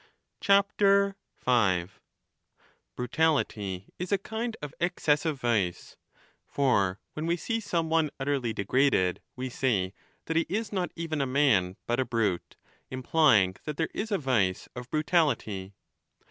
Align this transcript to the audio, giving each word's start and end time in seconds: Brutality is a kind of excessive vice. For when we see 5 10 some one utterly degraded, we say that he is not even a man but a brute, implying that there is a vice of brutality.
Brutality 2.95 3.85
is 3.99 4.11
a 4.11 4.17
kind 4.17 4.57
of 4.59 4.73
excessive 4.79 5.39
vice. 5.39 5.95
For 6.47 6.99
when 7.13 7.27
we 7.27 7.37
see 7.37 7.59
5 7.59 7.61
10 7.65 7.69
some 7.69 7.89
one 7.91 8.09
utterly 8.19 8.51
degraded, 8.51 9.21
we 9.35 9.47
say 9.49 9.93
that 10.25 10.37
he 10.37 10.47
is 10.49 10.71
not 10.71 10.89
even 10.95 11.21
a 11.21 11.27
man 11.27 11.77
but 11.85 11.99
a 11.99 12.05
brute, 12.05 12.55
implying 12.89 13.57
that 13.65 13.77
there 13.77 13.89
is 13.93 14.09
a 14.11 14.17
vice 14.17 14.67
of 14.75 14.89
brutality. 14.89 15.75